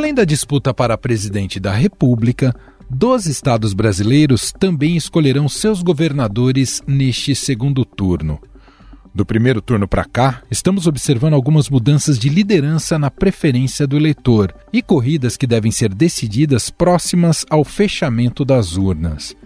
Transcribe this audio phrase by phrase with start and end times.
[0.00, 2.56] Além da disputa para presidente da República,
[2.88, 8.40] 12 estados brasileiros também escolherão seus governadores neste segundo turno.
[9.14, 14.54] Do primeiro turno para cá, estamos observando algumas mudanças de liderança na preferência do eleitor
[14.72, 19.36] e corridas que devem ser decididas próximas ao fechamento das urnas.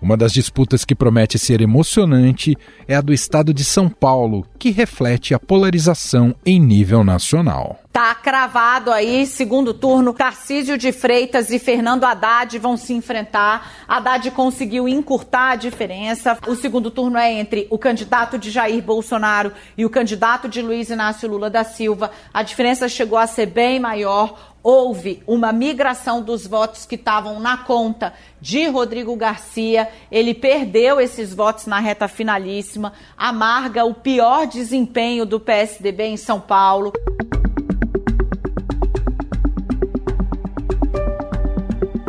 [0.00, 2.56] Uma das disputas que promete ser emocionante
[2.88, 7.78] é a do estado de São Paulo, que reflete a polarização em nível nacional.
[7.92, 13.72] Tá cravado aí, segundo turno, Tarcísio de Freitas e Fernando Haddad vão se enfrentar.
[13.88, 16.38] Haddad conseguiu encurtar a diferença.
[16.46, 20.88] O segundo turno é entre o candidato de Jair Bolsonaro e o candidato de Luiz
[20.88, 22.12] Inácio Lula da Silva.
[22.32, 27.58] A diferença chegou a ser bem maior houve uma migração dos votos que estavam na
[27.58, 29.88] conta de Rodrigo Garcia.
[30.10, 36.40] Ele perdeu esses votos na reta finalíssima, amarga o pior desempenho do PSDB em São
[36.40, 36.92] Paulo.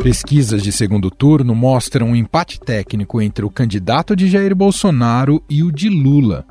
[0.02, 5.62] Pesquisas de segundo turno mostram um empate técnico entre o candidato de Jair Bolsonaro e
[5.62, 6.44] o de Lula.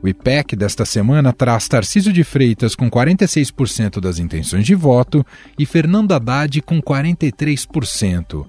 [0.00, 5.26] O IPEC desta semana traz Tarcísio de Freitas com 46% das intenções de voto
[5.58, 8.46] e Fernando Haddad com 43%.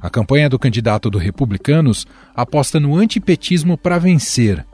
[0.00, 4.64] A campanha do candidato do Republicanos aposta no antipetismo para vencer.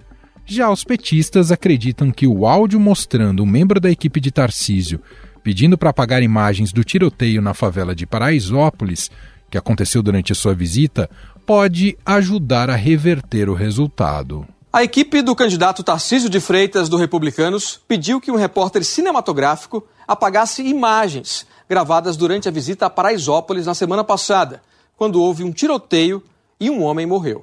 [0.46, 5.00] Já os petistas acreditam que o áudio mostrando um membro da equipe de Tarcísio
[5.42, 9.10] pedindo para apagar imagens do tiroteio na favela de Paraisópolis,
[9.50, 11.08] que aconteceu durante sua visita,
[11.44, 14.46] pode ajudar a reverter o resultado.
[14.74, 20.64] A equipe do candidato Tarcísio de Freitas, do Republicanos, pediu que um repórter cinematográfico apagasse
[20.64, 24.60] imagens gravadas durante a visita a Paraisópolis na semana passada,
[24.96, 26.20] quando houve um tiroteio
[26.58, 27.40] e um homem morreu.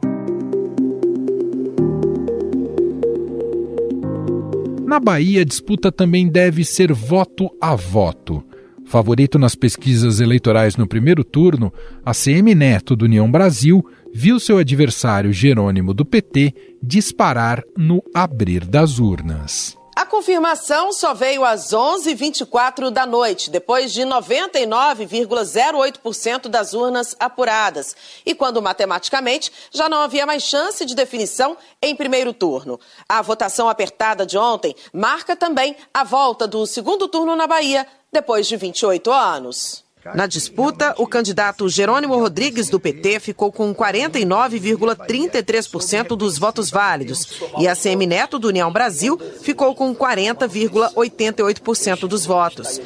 [4.85, 8.43] Na Bahia, a disputa também deve ser voto a voto.
[8.83, 11.71] Favorito nas pesquisas eleitorais no primeiro turno,
[12.05, 13.81] a CM Neto do União Brasil
[14.13, 19.77] viu seu adversário Jerônimo do PT disparar no abrir das urnas.
[19.93, 27.93] A confirmação só veio às 11h24 da noite, depois de 99,08% das urnas apuradas.
[28.25, 32.79] E quando matematicamente já não havia mais chance de definição em primeiro turno.
[33.07, 38.47] A votação apertada de ontem marca também a volta do segundo turno na Bahia, depois
[38.47, 39.83] de 28 anos.
[40.15, 47.67] Na disputa, o candidato Jerônimo Rodrigues, do PT, ficou com 49,33% dos votos válidos e
[47.67, 52.81] a CM Neto, do União Brasil, ficou com 40,88% dos votos.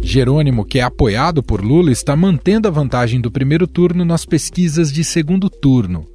[0.00, 4.92] Jerônimo, que é apoiado por Lula, está mantendo a vantagem do primeiro turno nas pesquisas
[4.92, 6.06] de segundo turno.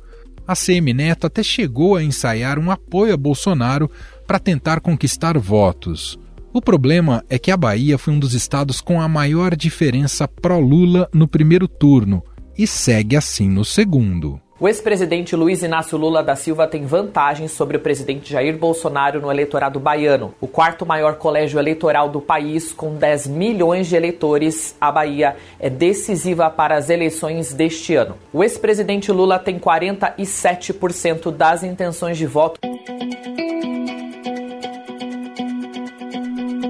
[0.47, 3.91] A CM Neto até chegou a ensaiar um apoio a Bolsonaro
[4.27, 6.19] para tentar conquistar votos.
[6.53, 11.09] O problema é que a Bahia foi um dos estados com a maior diferença pró-Lula
[11.13, 12.21] no primeiro turno
[12.57, 14.41] e segue assim no segundo.
[14.59, 19.31] O ex-presidente Luiz Inácio Lula da Silva tem vantagem sobre o presidente Jair Bolsonaro no
[19.31, 20.33] eleitorado baiano.
[20.41, 25.69] O quarto maior colégio eleitoral do país, com 10 milhões de eleitores, a Bahia é
[25.69, 28.15] decisiva para as eleições deste ano.
[28.33, 32.59] O ex-presidente Lula tem 47% das intenções de voto.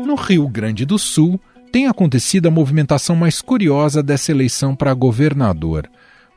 [0.08, 1.38] No Rio Grande do Sul,
[1.70, 5.86] tem acontecido a movimentação mais curiosa dessa eleição para governador.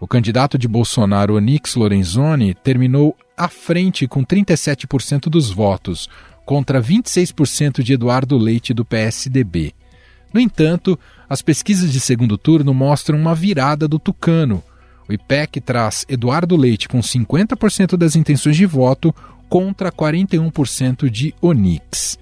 [0.01, 6.09] O candidato de Bolsonaro, Onix Lorenzoni, terminou à frente com 37% dos votos,
[6.45, 9.73] contra 26% de Eduardo Leite do PSDB.
[10.35, 10.99] No entanto,
[11.29, 14.65] as pesquisas de segundo turno mostram uma virada do Tucano.
[15.09, 19.15] O IPEC traz Eduardo Leite com 50% das intenções de voto
[19.49, 22.19] contra 41% de Onix.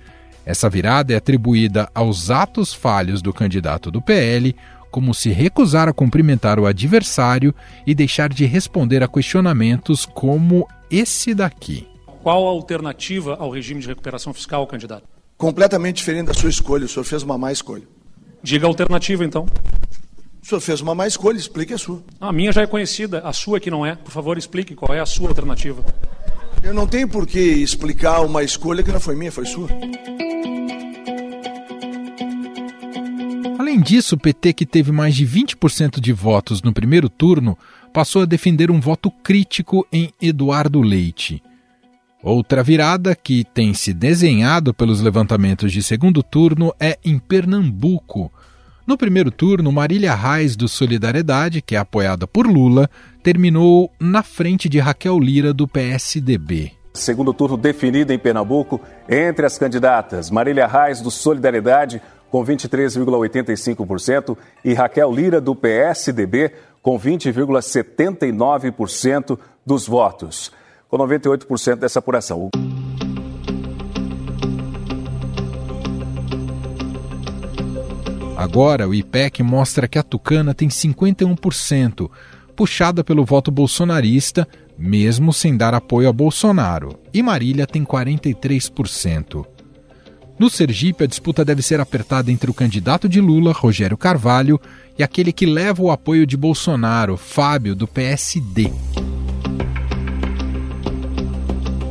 [0.49, 4.57] Essa virada é atribuída aos atos falhos do candidato do PL,
[4.91, 7.55] como se recusar a cumprimentar o adversário
[7.87, 11.87] e deixar de responder a questionamentos como esse daqui.
[12.23, 15.05] Qual a alternativa ao regime de recuperação fiscal, candidato?
[15.37, 16.87] Completamente diferente da sua escolha.
[16.87, 17.85] O senhor fez uma má escolha.
[18.43, 19.45] Diga a alternativa, então.
[20.43, 22.03] O senhor fez uma má escolha, explique a sua.
[22.19, 23.97] A minha já é conhecida, a sua que não é.
[23.97, 25.85] Por favor, explique qual é a sua alternativa.
[26.63, 29.69] Eu não tenho por que explicar uma escolha que não foi minha, foi sua.
[33.59, 37.57] Além disso, o PT, que teve mais de 20% de votos no primeiro turno,
[37.93, 41.43] passou a defender um voto crítico em Eduardo Leite.
[42.23, 48.33] Outra virada que tem se desenhado pelos levantamentos de segundo turno é em Pernambuco.
[48.89, 52.89] No primeiro turno, Marília Reis, do Solidariedade, que é apoiada por Lula,
[53.23, 56.73] terminou na frente de Raquel Lira, do PSDB.
[56.95, 62.01] Segundo turno definido em Pernambuco entre as candidatas Marília Reis, do Solidariedade,
[62.31, 70.51] com 23,85%, e Raquel Lira, do PSDB, com 20,79% dos votos,
[70.89, 72.49] com 98% dessa apuração.
[78.39, 82.09] Agora, o IPEC mostra que a Tucana tem 51%,
[82.55, 84.47] puxada pelo voto bolsonarista,
[84.79, 89.45] mesmo sem dar apoio a Bolsonaro, e Marília tem 43%.
[90.39, 94.61] No Sergipe, a disputa deve ser apertada entre o candidato de Lula, Rogério Carvalho,
[94.97, 98.71] e aquele que leva o apoio de Bolsonaro, Fábio, do PSD.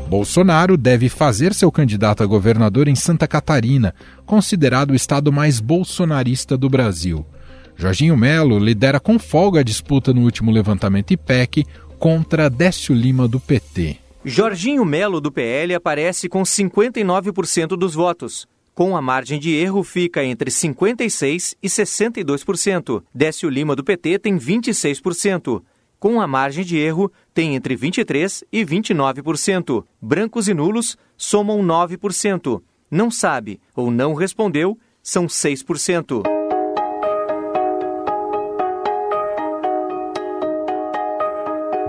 [0.07, 3.93] Bolsonaro deve fazer seu candidato a governador em Santa Catarina,
[4.25, 7.25] considerado o estado mais bolsonarista do Brasil.
[7.75, 11.65] Jorginho Melo lidera com folga a disputa no último levantamento IPEC
[11.99, 13.97] contra Décio Lima do PT.
[14.23, 18.47] Jorginho Melo do PL aparece com 59% dos votos.
[18.73, 23.03] Com a margem de erro fica entre 56% e 62%.
[23.13, 25.61] Décio Lima do PT tem 26%
[26.07, 29.83] com a margem de erro, tem entre 23% e 29%.
[30.01, 32.61] Brancos e nulos somam 9%.
[32.89, 36.23] Não sabe ou não respondeu são 6%.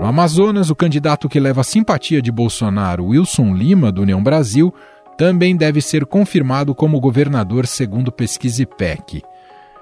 [0.01, 4.73] No Amazonas, o candidato que leva a simpatia de Bolsonaro, Wilson Lima, do União Brasil,
[5.17, 9.23] também deve ser confirmado como governador segundo pesquisa IPEC.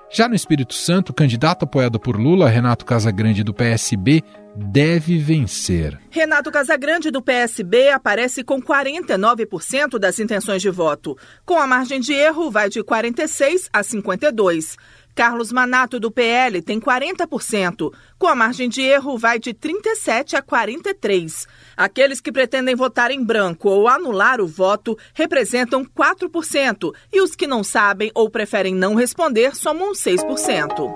[0.10, 4.24] Já no Espírito Santo, o candidato apoiado por Lula, Renato Casagrande, do PSB,
[4.56, 6.00] deve vencer.
[6.10, 11.18] Renato Casagrande, do PSB, aparece com 49% das intenções de voto.
[11.46, 14.78] Com a margem de erro, vai de 46% a 52%.
[15.18, 17.92] Carlos Manato, do PL, tem 40%.
[18.20, 21.48] Com a margem de erro, vai de 37% a 43%.
[21.76, 26.94] Aqueles que pretendem votar em branco ou anular o voto representam 4%.
[27.12, 30.94] E os que não sabem ou preferem não responder somam 6%.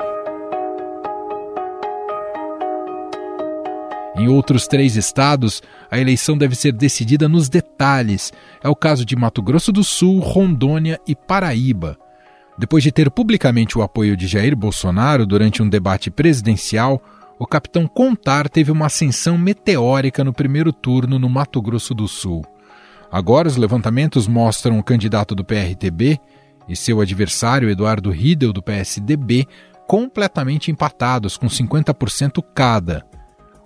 [4.17, 8.31] Em outros três estados, a eleição deve ser decidida nos detalhes.
[8.63, 11.97] É o caso de Mato Grosso do Sul, Rondônia e Paraíba.
[12.61, 17.01] Depois de ter publicamente o apoio de Jair Bolsonaro durante um debate presidencial,
[17.39, 22.45] o capitão Contar teve uma ascensão meteórica no primeiro turno no Mato Grosso do Sul.
[23.11, 26.19] Agora, os levantamentos mostram o candidato do PRTB
[26.69, 29.47] e seu adversário Eduardo Riedel, do PSDB,
[29.87, 33.03] completamente empatados, com 50% cada.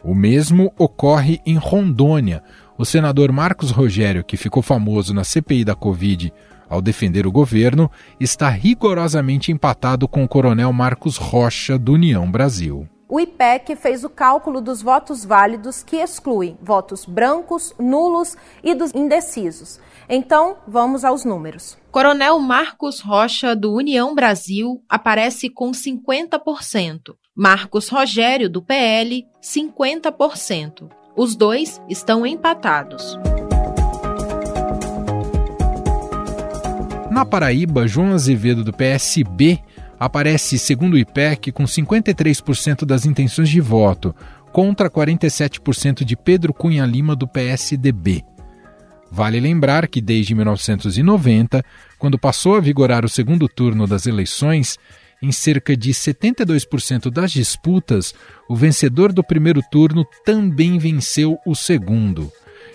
[0.05, 2.41] O mesmo ocorre em Rondônia.
[2.77, 6.31] O senador Marcos Rogério, que ficou famoso na CPI da Covid
[6.69, 7.89] ao defender o governo,
[8.19, 12.87] está rigorosamente empatado com o coronel Marcos Rocha, do União Brasil.
[13.07, 18.93] O IPEC fez o cálculo dos votos válidos que exclui votos brancos, nulos e dos
[18.95, 19.79] indecisos.
[20.09, 21.77] Então, vamos aos números.
[21.91, 27.15] Coronel Marcos Rocha, do União Brasil, aparece com 50%.
[27.35, 30.89] Marcos Rogério, do PL, 50%.
[31.15, 33.17] Os dois estão empatados.
[37.15, 39.57] Na Paraíba, João Azevedo, do PSB,
[39.97, 44.13] aparece, segundo o IPEC, com 53% das intenções de voto,
[44.51, 48.21] contra 47% de Pedro Cunha Lima, do PSDB.
[49.09, 51.63] Vale lembrar que desde 1990,
[51.97, 54.77] quando passou a vigorar o segundo turno das eleições,
[55.23, 58.13] em cerca de 72% das disputas,
[58.49, 62.29] o vencedor do primeiro turno também venceu o segundo.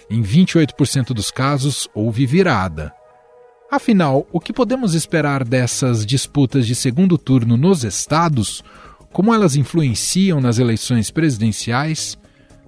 [0.09, 2.91] Em 28% dos casos, houve virada.
[3.71, 8.65] Afinal, o que podemos esperar dessas disputas de segundo turno nos estados?
[9.13, 12.19] Como elas influenciam nas eleições presidenciais?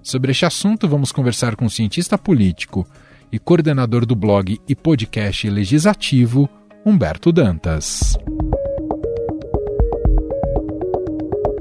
[0.00, 2.87] Sobre este assunto, vamos conversar com o cientista político
[3.32, 6.49] e coordenador do blog e podcast legislativo,
[6.87, 8.16] Humberto Dantas.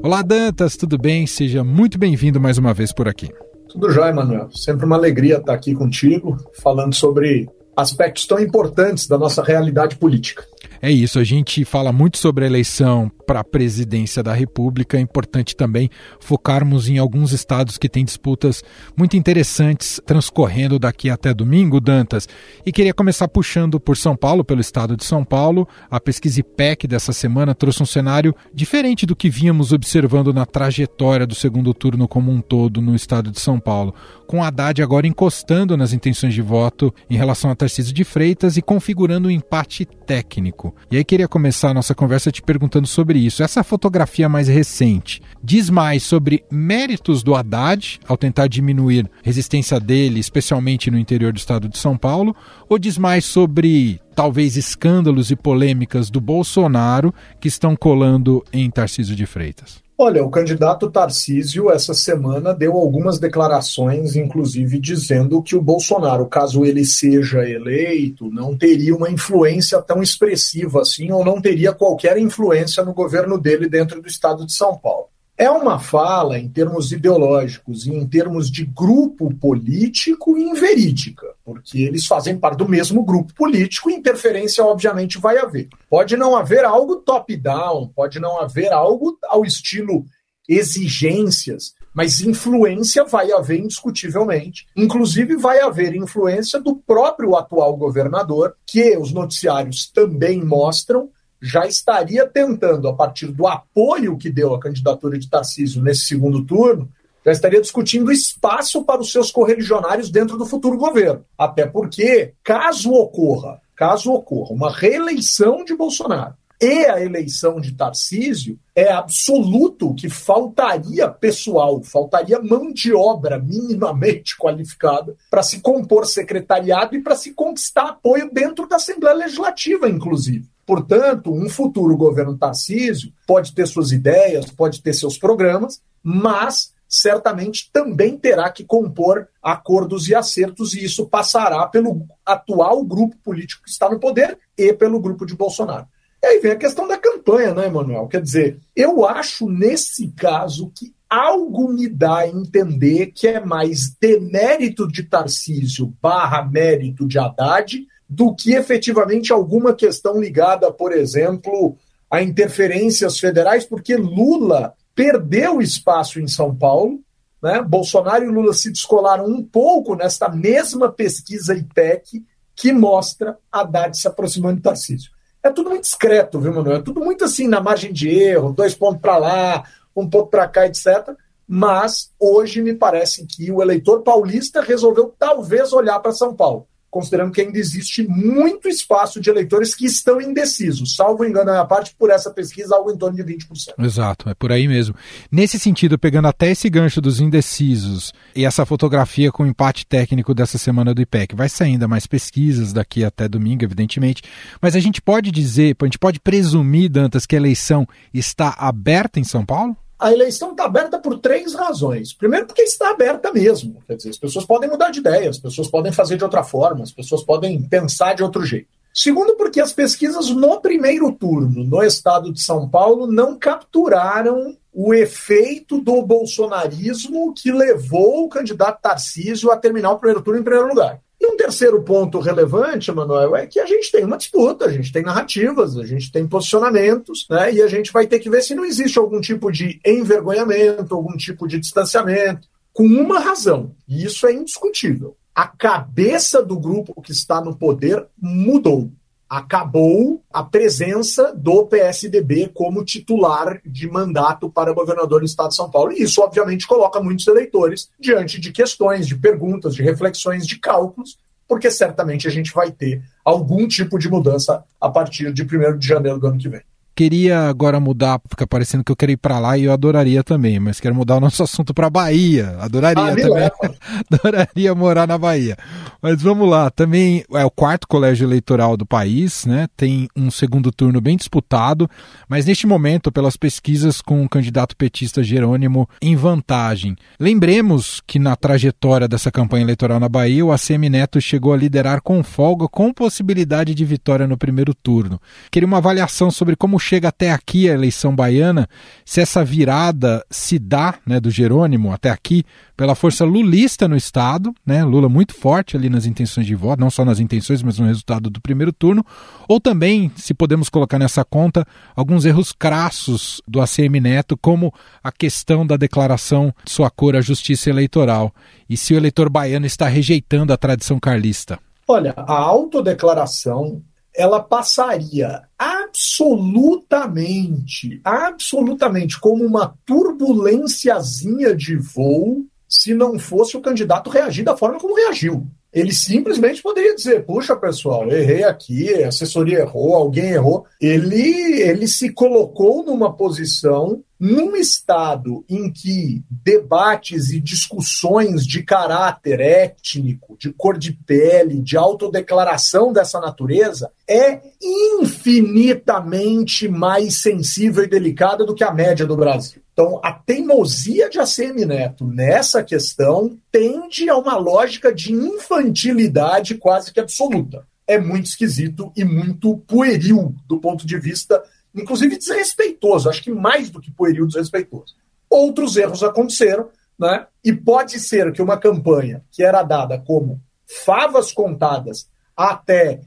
[0.04, 1.26] Olá, Dantas, tudo bem?
[1.26, 3.28] Seja muito bem-vindo mais uma vez por aqui.
[3.68, 4.50] Tudo jóia, Manuel.
[4.52, 10.44] Sempre uma alegria estar aqui contigo, falando sobre aspectos tão importantes da nossa realidade política.
[10.84, 14.96] É isso, a gente fala muito sobre a eleição para a presidência da República.
[14.96, 15.88] É importante também
[16.18, 18.64] focarmos em alguns estados que têm disputas
[18.96, 22.28] muito interessantes transcorrendo daqui até domingo, Dantas.
[22.66, 25.68] E queria começar puxando por São Paulo, pelo estado de São Paulo.
[25.88, 31.26] A pesquisa IPEC dessa semana trouxe um cenário diferente do que vínhamos observando na trajetória
[31.26, 33.94] do segundo turno como um todo no estado de São Paulo.
[34.32, 38.62] Com Haddad agora encostando nas intenções de voto em relação a Tarcísio de Freitas e
[38.62, 40.74] configurando um empate técnico.
[40.90, 43.42] E aí queria começar a nossa conversa te perguntando sobre isso.
[43.42, 50.18] Essa fotografia mais recente diz mais sobre méritos do Haddad ao tentar diminuir resistência dele,
[50.18, 52.34] especialmente no interior do estado de São Paulo,
[52.70, 59.14] ou diz mais sobre talvez escândalos e polêmicas do Bolsonaro que estão colando em Tarcísio
[59.14, 59.82] de Freitas?
[60.04, 66.64] Olha, o candidato Tarcísio, essa semana, deu algumas declarações, inclusive dizendo que o Bolsonaro, caso
[66.64, 72.84] ele seja eleito, não teria uma influência tão expressiva assim, ou não teria qualquer influência
[72.84, 75.06] no governo dele dentro do estado de São Paulo.
[75.42, 82.06] É uma fala, em termos ideológicos e em termos de grupo político, inverídica, porque eles
[82.06, 85.68] fazem parte do mesmo grupo político interferência, obviamente, vai haver.
[85.90, 90.04] Pode não haver algo top-down, pode não haver algo ao estilo
[90.48, 94.68] exigências, mas influência vai haver indiscutivelmente.
[94.76, 101.10] Inclusive, vai haver influência do próprio atual governador, que os noticiários também mostram
[101.42, 106.44] já estaria tentando, a partir do apoio que deu à candidatura de Tarcísio nesse segundo
[106.44, 106.88] turno,
[107.24, 111.24] já estaria discutindo espaço para os seus correligionários dentro do futuro governo.
[111.36, 118.56] Até porque, caso ocorra, caso ocorra uma reeleição de Bolsonaro e a eleição de Tarcísio,
[118.74, 126.94] é absoluto que faltaria pessoal, faltaria mão de obra minimamente qualificada para se compor secretariado
[126.94, 130.46] e para se conquistar apoio dentro da Assembleia Legislativa, inclusive.
[130.66, 137.70] Portanto, um futuro governo Tarcísio pode ter suas ideias, pode ter seus programas, mas certamente
[137.72, 143.70] também terá que compor acordos e acertos, e isso passará pelo atual grupo político que
[143.70, 145.86] está no poder e pelo grupo de Bolsonaro.
[146.22, 148.06] E aí vem a questão da campanha, né, Emanuel?
[148.06, 153.94] Quer dizer, eu acho nesse caso que algo me dá a entender que é mais
[154.00, 161.78] demérito de Tarcísio barra mérito de Haddad do que efetivamente alguma questão ligada, por exemplo,
[162.10, 167.00] a interferências federais, porque Lula perdeu espaço em São Paulo.
[167.42, 167.62] Né?
[167.62, 172.22] Bolsonaro e Lula se descolaram um pouco nesta mesma pesquisa IPEC
[172.54, 175.10] que mostra Haddad se aproximando de Tarcísio.
[175.42, 176.76] É tudo muito discreto, viu, Manuel?
[176.76, 179.64] É tudo muito assim, na margem de erro, dois pontos para lá,
[179.96, 181.16] um ponto para cá, etc.
[181.48, 187.32] Mas hoje me parece que o eleitor paulista resolveu talvez olhar para São Paulo considerando
[187.32, 190.94] que ainda existe muito espaço de eleitores que estão indecisos.
[190.94, 193.46] Salvo engano a minha parte, por essa pesquisa, algo em torno de 20%.
[193.78, 194.94] Exato, é por aí mesmo.
[195.30, 200.34] Nesse sentido, pegando até esse gancho dos indecisos e essa fotografia com o empate técnico
[200.34, 204.22] dessa semana do IPEC, vai sair ainda mais pesquisas daqui até domingo, evidentemente,
[204.60, 209.18] mas a gente pode dizer, a gente pode presumir, Dantas, que a eleição está aberta
[209.18, 209.74] em São Paulo?
[210.02, 212.12] A eleição está aberta por três razões.
[212.12, 213.80] Primeiro, porque está aberta mesmo.
[213.86, 216.82] Quer dizer, as pessoas podem mudar de ideia, as pessoas podem fazer de outra forma,
[216.82, 218.66] as pessoas podem pensar de outro jeito.
[218.92, 224.92] Segundo, porque as pesquisas no primeiro turno, no estado de São Paulo, não capturaram o
[224.92, 230.68] efeito do bolsonarismo que levou o candidato Tarcísio a terminar o primeiro turno em primeiro
[230.68, 231.00] lugar.
[231.22, 234.90] E um terceiro ponto relevante, Manuel, é que a gente tem uma disputa, a gente
[234.90, 237.54] tem narrativas, a gente tem posicionamentos, né?
[237.54, 241.16] E a gente vai ter que ver se não existe algum tipo de envergonhamento, algum
[241.16, 245.16] tipo de distanciamento, com uma razão, e isso é indiscutível.
[245.32, 248.90] A cabeça do grupo que está no poder mudou
[249.32, 255.70] acabou a presença do PSDB como titular de mandato para governador do estado de São
[255.70, 255.90] Paulo.
[255.90, 261.18] E isso, obviamente, coloca muitos eleitores diante de questões, de perguntas, de reflexões, de cálculos,
[261.48, 265.88] porque certamente a gente vai ter algum tipo de mudança a partir de 1 de
[265.88, 266.60] janeiro do ano que vem
[266.94, 270.58] queria agora mudar, fica parecendo que eu quero ir para lá e eu adoraria também,
[270.60, 272.56] mas quero mudar o nosso assunto para Bahia.
[272.60, 273.50] Adoraria ah, também.
[274.10, 275.56] adoraria morar na Bahia.
[276.00, 279.68] Mas vamos lá, também é o quarto colégio eleitoral do país, né?
[279.76, 281.88] Tem um segundo turno bem disputado,
[282.28, 286.96] mas neste momento, pelas pesquisas com o candidato petista Jerônimo em vantagem.
[287.18, 292.02] Lembremos que na trajetória dessa campanha eleitoral na Bahia, o ACM Neto chegou a liderar
[292.02, 295.20] com folga, com possibilidade de vitória no primeiro turno.
[295.50, 298.68] Queria uma avaliação sobre como chega até aqui a eleição baiana,
[299.04, 302.44] se essa virada se dá, né, do Jerônimo até aqui,
[302.76, 306.90] pela força lulista no Estado, né, Lula muito forte ali nas intenções de voto, não
[306.90, 309.04] só nas intenções, mas no resultado do primeiro turno,
[309.48, 315.12] ou também, se podemos colocar nessa conta, alguns erros crassos do ACM Neto, como a
[315.12, 318.34] questão da declaração de sua cor à justiça eleitoral,
[318.68, 321.58] e se o eleitor baiano está rejeitando a tradição carlista.
[321.86, 323.82] Olha, a autodeclaração
[324.14, 334.44] ela passaria absolutamente, absolutamente como uma turbulênciazinha de voo se não fosse o candidato reagir
[334.44, 335.44] da forma como reagiu.
[335.72, 340.66] Ele simplesmente poderia dizer: puxa, pessoal, errei aqui, a assessoria errou, alguém errou.
[340.78, 349.40] Ele, ele se colocou numa posição num estado em que debates e discussões de caráter
[349.40, 358.46] étnico, de cor de pele, de autodeclaração dessa natureza é infinitamente mais sensível e delicada
[358.46, 359.60] do que a média do Brasil.
[359.72, 366.92] Então, a teimosia de ACM Neto nessa questão tende a uma lógica de infantilidade quase
[366.92, 367.66] que absoluta.
[367.88, 371.42] É muito esquisito e muito pueril do ponto de vista
[371.74, 374.94] inclusive desrespeitoso, acho que mais do que pueril desrespeitoso.
[375.28, 377.26] Outros erros aconteceram, né?
[377.44, 380.40] E pode ser que uma campanha que era dada como
[380.84, 383.00] favas contadas até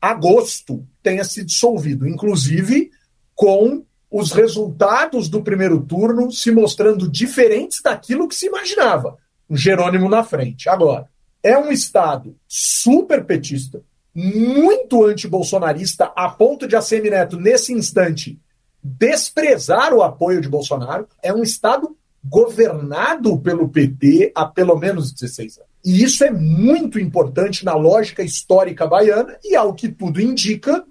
[0.00, 2.90] agosto tenha se dissolvido, inclusive
[3.34, 9.16] com os resultados do primeiro turno se mostrando diferentes daquilo que se imaginava.
[9.48, 10.68] Um Jerônimo na frente.
[10.68, 11.08] Agora,
[11.42, 13.82] é um Estado super petista,
[14.14, 18.38] muito antibolsonarista, a ponto de a Neto, nesse instante,
[18.82, 21.06] desprezar o apoio de Bolsonaro.
[21.22, 25.70] É um Estado governado pelo PT há pelo menos 16 anos.
[25.84, 30.84] E isso é muito importante na lógica histórica baiana, e ao que tudo indica,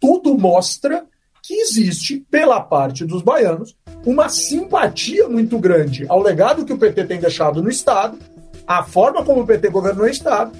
[0.00, 1.06] tudo mostra
[1.42, 7.04] que existe, pela parte dos baianos, uma simpatia muito grande ao legado que o PT
[7.04, 8.18] tem deixado no Estado,
[8.66, 10.50] à forma como o PT governou o Estado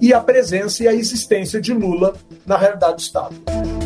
[0.00, 2.14] e a presença e a existência de Lula
[2.46, 3.79] na realidade do Estado.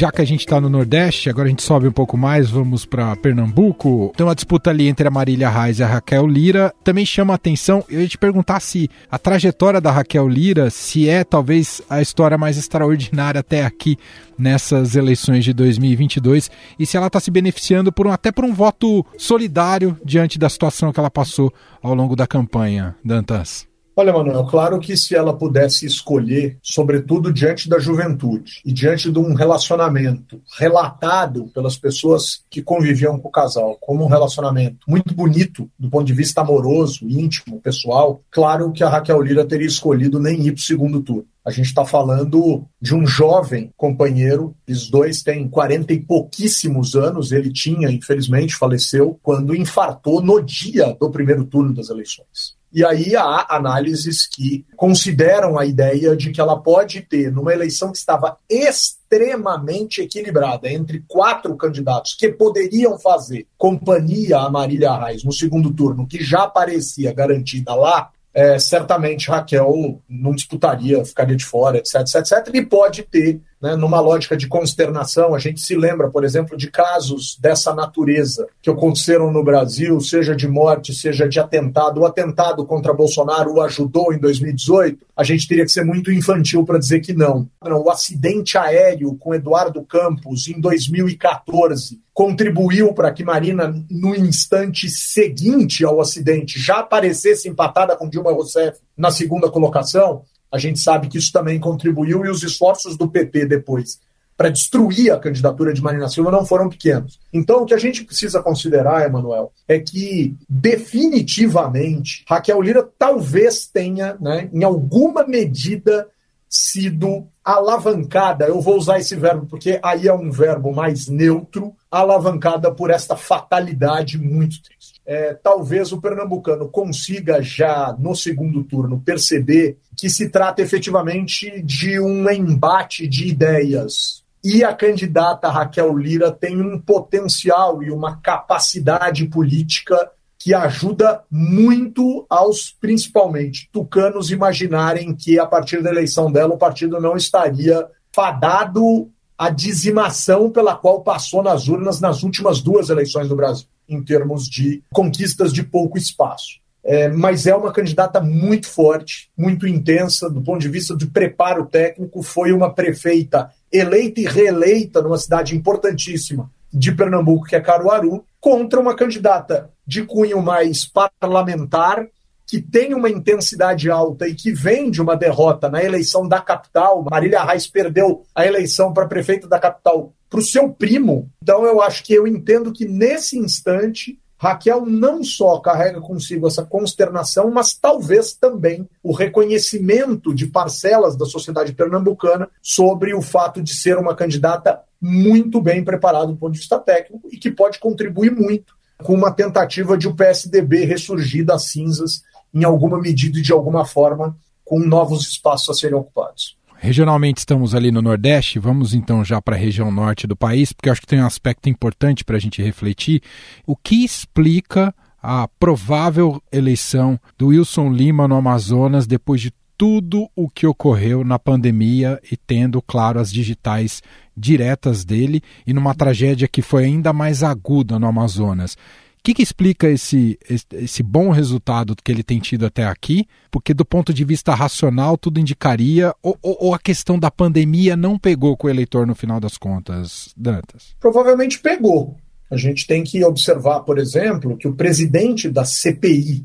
[0.00, 2.86] Já que a gente está no Nordeste, agora a gente sobe um pouco mais, vamos
[2.86, 4.14] para Pernambuco.
[4.16, 6.74] Tem uma disputa ali entre a Marília Reis e a Raquel Lira.
[6.82, 11.06] Também chama a atenção, eu ia te perguntar se a trajetória da Raquel Lira, se
[11.06, 13.98] é talvez a história mais extraordinária até aqui
[14.38, 18.54] nessas eleições de 2022 e se ela está se beneficiando por um, até por um
[18.54, 21.52] voto solidário diante da situação que ela passou
[21.82, 23.69] ao longo da campanha, Dantas.
[24.00, 29.18] Olha, Manuel, claro que se ela pudesse escolher, sobretudo diante da juventude e diante de
[29.18, 35.70] um relacionamento relatado pelas pessoas que conviviam com o casal como um relacionamento muito bonito
[35.78, 40.46] do ponto de vista amoroso, íntimo, pessoal, claro que a Raquel Lira teria escolhido nem
[40.46, 41.26] ir para o segundo turno.
[41.44, 47.32] A gente está falando de um jovem companheiro, os dois têm 40 e pouquíssimos anos.
[47.32, 52.59] Ele tinha, infelizmente, faleceu quando infartou no dia do primeiro turno das eleições.
[52.72, 57.90] E aí há análises que consideram a ideia de que ela pode ter, numa eleição
[57.90, 65.32] que estava extremamente equilibrada entre quatro candidatos que poderiam fazer companhia a Marília Reis no
[65.32, 71.78] segundo turno, que já parecia garantida lá, é, certamente Raquel não disputaria, ficaria de fora,
[71.78, 72.54] etc, etc, etc.
[72.54, 76.70] E pode ter, né, numa lógica de consternação, a gente se lembra, por exemplo, de
[76.70, 82.00] casos dessa natureza que aconteceram no Brasil, seja de morte, seja de atentado.
[82.00, 85.06] O atentado contra Bolsonaro o ajudou em 2018.
[85.14, 87.46] A gente teria que ser muito infantil para dizer que não.
[87.60, 95.84] O acidente aéreo com Eduardo Campos em 2014 contribuiu para que Marina, no instante seguinte
[95.84, 101.18] ao acidente, já aparecesse empatada com Dilma Rousseff na segunda colocação, a gente sabe que
[101.18, 104.00] isso também contribuiu e os esforços do PT depois
[104.40, 107.20] para destruir a candidatura de Marina Silva não foram pequenos.
[107.30, 114.16] Então, o que a gente precisa considerar, Emanuel, é que definitivamente Raquel Lira talvez tenha,
[114.18, 116.08] né, em alguma medida,
[116.50, 122.74] sido alavancada, eu vou usar esse verbo porque aí é um verbo mais neutro, alavancada
[122.74, 125.00] por esta fatalidade muito triste.
[125.06, 132.00] É, talvez o pernambucano consiga já no segundo turno perceber que se trata efetivamente de
[132.00, 134.24] um embate de ideias.
[134.42, 140.10] E a candidata Raquel Lira tem um potencial e uma capacidade política
[140.40, 146.98] que ajuda muito aos, principalmente, tucanos imaginarem que a partir da eleição dela o partido
[146.98, 153.36] não estaria fadado à dizimação pela qual passou nas urnas nas últimas duas eleições do
[153.36, 156.58] Brasil, em termos de conquistas de pouco espaço.
[156.82, 161.66] É, mas é uma candidata muito forte, muito intensa, do ponto de vista de preparo
[161.66, 162.22] técnico.
[162.22, 168.80] Foi uma prefeita eleita e reeleita numa cidade importantíssima de Pernambuco, que é Caruaru, contra
[168.80, 172.06] uma candidata de cunho mais parlamentar,
[172.46, 177.04] que tem uma intensidade alta e que vem de uma derrota na eleição da capital.
[177.10, 181.28] Marília Reis perdeu a eleição para prefeito da capital para o seu primo.
[181.42, 186.64] Então eu acho que eu entendo que nesse instante Raquel não só carrega consigo essa
[186.64, 193.74] consternação, mas talvez também o reconhecimento de parcelas da sociedade pernambucana sobre o fato de
[193.74, 198.30] ser uma candidata muito bem preparada do ponto de vista técnico e que pode contribuir
[198.30, 203.52] muito com uma tentativa de o PSDB ressurgir das cinzas em alguma medida e de
[203.52, 206.56] alguma forma com novos espaços a serem ocupados.
[206.76, 210.88] Regionalmente estamos ali no Nordeste, vamos então já para a região norte do país, porque
[210.88, 213.22] acho que tem um aspecto importante para a gente refletir.
[213.66, 220.46] O que explica a provável eleição do Wilson Lima no Amazonas depois de tudo o
[220.46, 224.02] que ocorreu na pandemia e tendo, claro, as digitais
[224.36, 228.74] diretas dele e numa tragédia que foi ainda mais aguda no Amazonas.
[228.74, 230.38] O que, que explica esse,
[230.70, 233.26] esse, bom resultado que ele tem tido até aqui?
[233.50, 238.18] Porque, do ponto de vista racional, tudo indicaria, ou, ou, a questão da pandemia não
[238.18, 240.94] pegou com o eleitor no final das contas, Dantas?
[241.00, 242.18] Provavelmente pegou.
[242.50, 246.44] A gente tem que observar, por exemplo, que o presidente da CPI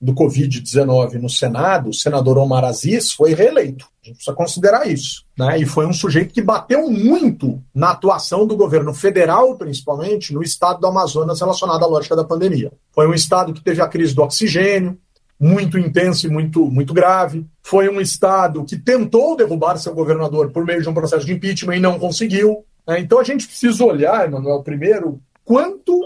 [0.00, 3.86] do Covid-19 no Senado, o senador Omar Aziz, foi reeleito.
[4.02, 5.24] A gente precisa considerar isso.
[5.38, 5.60] Né?
[5.60, 10.80] E foi um sujeito que bateu muito na atuação do governo federal, principalmente, no estado
[10.80, 12.72] do Amazonas relacionado à lógica da pandemia.
[12.92, 14.98] Foi um estado que teve a crise do oxigênio,
[15.38, 17.46] muito intensa e muito, muito grave.
[17.62, 21.76] Foi um estado que tentou derrubar seu governador por meio de um processo de impeachment
[21.76, 22.64] e não conseguiu.
[22.86, 23.00] Né?
[23.00, 25.98] Então a gente precisa olhar, Emanuel, primeiro, quanto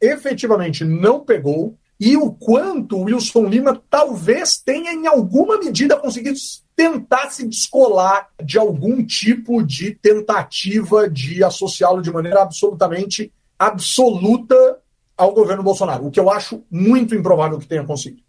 [0.00, 6.38] efetivamente não pegou e o quanto o Wilson Lima talvez tenha, em alguma medida, conseguido
[6.76, 14.78] tentar se descolar de algum tipo de tentativa de associá-lo de maneira absolutamente absoluta
[15.16, 18.22] ao governo Bolsonaro, o que eu acho muito improvável que tenha conseguido.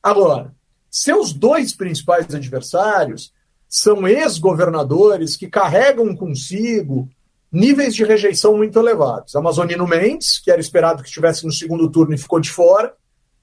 [0.00, 0.54] Agora,
[0.88, 3.32] seus dois principais adversários
[3.68, 7.08] são ex-governadores que carregam consigo
[7.52, 9.36] níveis de rejeição muito elevados.
[9.36, 12.94] Amazonino Mendes, que era esperado que estivesse no segundo turno e ficou de fora,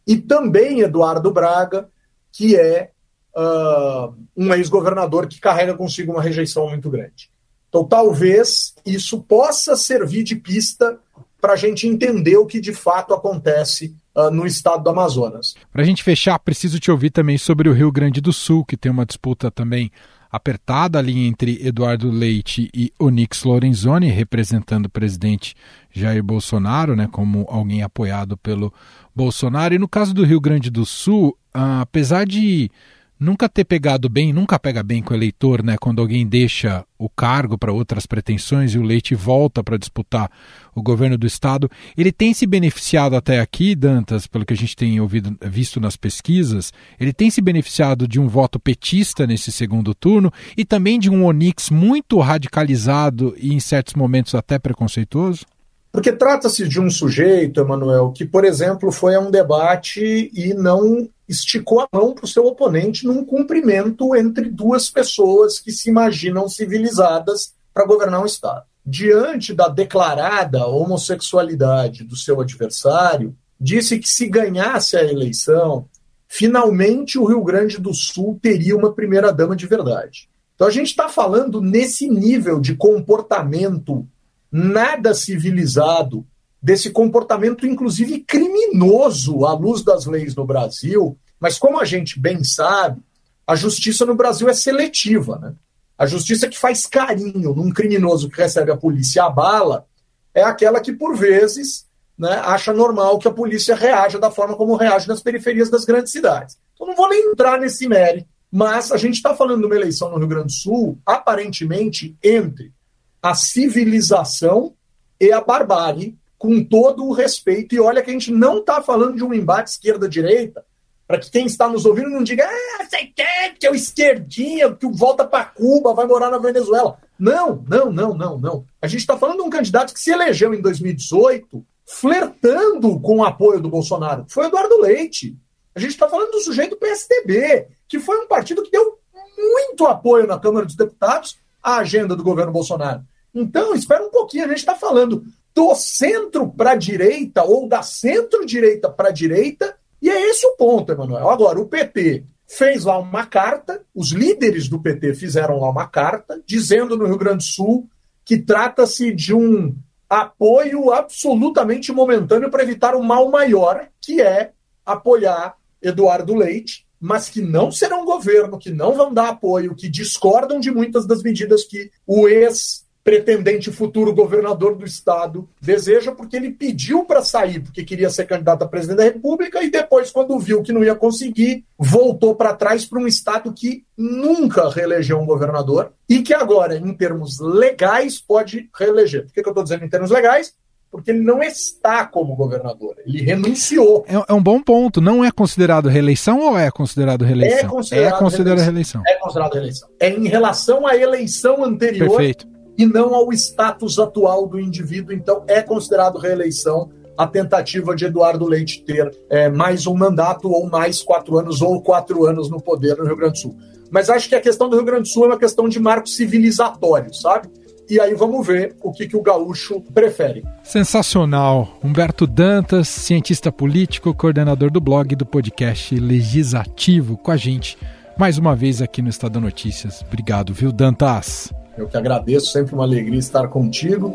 [0.08, 1.88] e também Eduardo Braga,
[2.32, 2.90] que é
[3.36, 7.30] uh, um ex-governador que carrega consigo uma rejeição muito grande.
[7.70, 10.98] Então, talvez isso possa servir de pista
[11.40, 15.54] para a gente entender o que de fato acontece uh, no estado do Amazonas.
[15.72, 18.76] Para a gente fechar, preciso te ouvir também sobre o Rio Grande do Sul, que
[18.76, 19.92] tem uma disputa também
[20.32, 25.56] apertada ali entre Eduardo Leite e Onix Lorenzoni, representando o presidente
[25.92, 28.74] Jair Bolsonaro, né, como alguém apoiado pelo
[29.16, 29.74] Bolsonaro.
[29.74, 32.70] E no caso do Rio Grande do Sul, ah, apesar de
[33.20, 35.76] nunca ter pegado bem, nunca pega bem com o eleitor, né?
[35.80, 40.32] Quando alguém deixa o cargo para outras pretensões e o Leite volta para disputar
[40.74, 44.76] o governo do estado, ele tem se beneficiado até aqui, Dantas, pelo que a gente
[44.76, 49.94] tem ouvido, visto nas pesquisas, ele tem se beneficiado de um voto petista nesse segundo
[49.94, 55.46] turno e também de um Onix muito radicalizado e em certos momentos até preconceituoso?
[55.92, 61.10] Porque trata-se de um sujeito, Emanuel, que, por exemplo, foi a um debate e não
[61.30, 66.50] esticou a mão para o seu oponente num cumprimento entre duas pessoas que se imaginam
[66.50, 68.66] civilizadas para governar um Estado.
[68.84, 75.88] Diante da declarada homossexualidade do seu adversário, disse que se ganhasse a eleição,
[76.28, 80.28] finalmente o Rio Grande do Sul teria uma primeira-dama de verdade.
[80.56, 84.08] Então a gente está falando nesse nível de comportamento
[84.52, 86.26] nada civilizado,
[86.62, 91.18] desse comportamento, inclusive criminoso à luz das leis no Brasil.
[91.40, 93.02] Mas, como a gente bem sabe,
[93.48, 95.40] a justiça no Brasil é seletiva.
[95.40, 95.54] Né?
[95.98, 99.86] A justiça que faz carinho num criminoso que recebe a polícia a bala
[100.34, 104.76] é aquela que, por vezes, né, acha normal que a polícia reaja da forma como
[104.76, 106.58] reage nas periferias das grandes cidades.
[106.74, 110.10] Então, não vou nem entrar nesse mérito, mas a gente está falando de uma eleição
[110.12, 112.74] no Rio Grande do Sul, aparentemente, entre
[113.22, 114.74] a civilização
[115.20, 117.76] e a barbárie, com todo o respeito.
[117.76, 120.66] E olha que a gente não está falando de um embate esquerda-direita,
[121.06, 124.74] para que quem está nos ouvindo não diga, ah, você quer que é o esquerdinha,
[124.74, 126.98] que volta para Cuba, vai morar na Venezuela.
[127.20, 128.66] Não, não, não, não, não.
[128.82, 133.24] A gente está falando de um candidato que se elegeu em 2018 flertando com o
[133.24, 134.26] apoio do Bolsonaro.
[134.30, 135.36] Foi Eduardo Leite.
[135.74, 139.00] A gente está falando do sujeito PSDB, que foi um partido que deu
[139.36, 143.02] muito apoio na Câmara dos Deputados à agenda do governo Bolsonaro.
[143.34, 145.24] Então, espera um pouquinho, a gente está falando
[145.54, 150.56] do centro para a direita ou da centro-direita para a direita, e é esse o
[150.56, 151.30] ponto, Emanuel.
[151.30, 156.42] Agora, o PT fez lá uma carta, os líderes do PT fizeram lá uma carta,
[156.46, 157.90] dizendo no Rio Grande do Sul
[158.26, 159.76] que trata-se de um
[160.10, 164.52] apoio absolutamente momentâneo para evitar um mal maior, que é
[164.86, 170.60] apoiar Eduardo Leite, mas que não serão governo, que não vão dar apoio, que discordam
[170.60, 176.52] de muitas das medidas que o ex pretendente futuro governador do estado deseja, porque ele
[176.52, 180.62] pediu para sair, porque queria ser candidato a presidente da República, e depois, quando viu
[180.62, 185.92] que não ia conseguir, voltou para trás para um estado que nunca reelegeu um governador
[186.08, 189.24] e que agora, em termos legais, pode reeleger.
[189.24, 190.54] Por que, que eu estou dizendo em termos legais?
[190.92, 194.04] porque ele não está como governador, ele renunciou.
[194.08, 195.00] É, é, um bom ponto.
[195.00, 197.60] Não é considerado reeleição ou é considerado reeleição?
[197.60, 199.02] É considerado, é considerado reeleição.
[199.04, 199.04] reeleição.
[199.06, 199.90] É considerado reeleição.
[200.00, 202.59] É em relação à eleição anterior Perfeito.
[202.80, 205.14] E não ao status atual do indivíduo.
[205.14, 210.70] Então, é considerado reeleição a tentativa de Eduardo Leite ter é, mais um mandato ou
[210.70, 213.58] mais quatro anos ou quatro anos no poder no Rio Grande do Sul.
[213.92, 216.08] Mas acho que a questão do Rio Grande do Sul é uma questão de marco
[216.08, 217.50] civilizatório, sabe?
[217.90, 220.44] e aí vamos ver o que, que o gaúcho prefere.
[220.64, 221.80] Sensacional.
[221.84, 227.76] Humberto Dantas, cientista político, coordenador do blog do podcast Legislativo, com a gente
[228.16, 230.04] mais uma vez aqui no Estado Notícias.
[230.08, 231.52] Obrigado, viu, Dantas?
[231.78, 234.14] Eu que agradeço, sempre uma alegria estar contigo.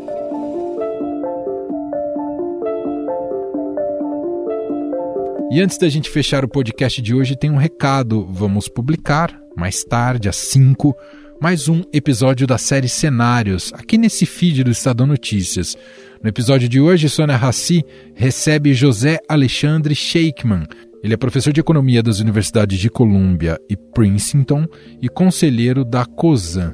[5.51, 8.27] E antes da gente fechar o podcast de hoje, tem um recado.
[8.29, 10.95] Vamos publicar mais tarde, às 5
[11.39, 15.75] mais um episódio da série Cenários, aqui nesse feed do Estadão Notícias.
[16.23, 17.83] No episódio de hoje, Sônia Rassi
[18.15, 20.63] recebe José Alexandre Sheikman.
[21.03, 24.65] Ele é professor de economia das universidades de Columbia e Princeton
[25.01, 26.73] e conselheiro da COSAN.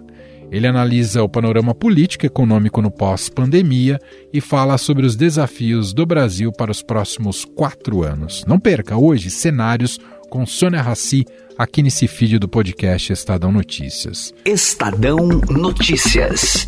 [0.51, 3.97] Ele analisa o panorama político e econômico no pós-pandemia
[4.33, 8.43] e fala sobre os desafios do Brasil para os próximos quatro anos.
[8.45, 9.97] Não perca hoje cenários
[10.29, 11.25] com Sônia Rassi
[11.57, 14.33] aqui nesse feed do podcast Estadão Notícias.
[14.43, 16.65] Estadão Notícias.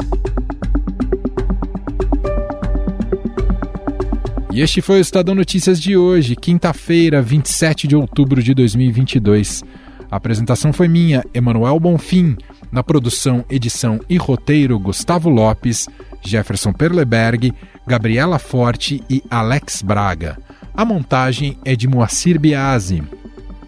[4.54, 9.62] E este foi o Estadão Notícias de hoje, quinta-feira, 27 de outubro de 2022.
[10.10, 12.38] A apresentação foi minha, Emanuel Bonfim.
[12.74, 15.88] Na produção, edição e roteiro, Gustavo Lopes,
[16.24, 17.54] Jefferson Perleberg,
[17.86, 20.40] Gabriela Forte e Alex Braga.
[20.74, 23.04] A montagem é de Moacir Biasi.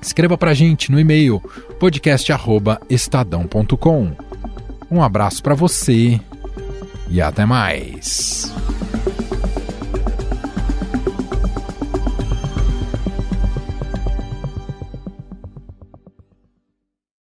[0.01, 1.39] Escreva para a gente no e-mail
[1.79, 4.11] podcast@estadão.com.
[4.89, 6.19] Um abraço para você
[7.07, 8.51] e até mais.